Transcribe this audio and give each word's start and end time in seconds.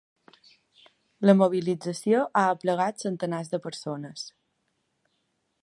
La 1.29 1.35
mobilització 1.41 2.23
ha 2.41 2.45
aplegat 2.55 3.05
centenars 3.05 3.53
de 3.53 3.61
persones. 3.67 4.25